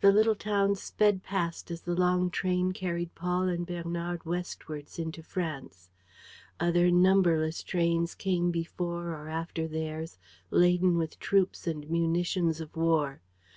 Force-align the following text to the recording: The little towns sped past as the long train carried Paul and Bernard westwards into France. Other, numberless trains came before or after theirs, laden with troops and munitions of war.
The 0.00 0.10
little 0.10 0.34
towns 0.34 0.82
sped 0.82 1.22
past 1.22 1.70
as 1.70 1.82
the 1.82 1.94
long 1.94 2.28
train 2.28 2.72
carried 2.72 3.14
Paul 3.14 3.42
and 3.44 3.64
Bernard 3.64 4.24
westwards 4.26 4.98
into 4.98 5.22
France. 5.22 5.90
Other, 6.58 6.90
numberless 6.90 7.62
trains 7.62 8.16
came 8.16 8.50
before 8.50 9.10
or 9.10 9.28
after 9.28 9.68
theirs, 9.68 10.18
laden 10.50 10.98
with 10.98 11.20
troops 11.20 11.68
and 11.68 11.88
munitions 11.88 12.60
of 12.60 12.74
war. 12.74 13.20